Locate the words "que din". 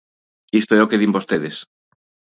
0.89-1.15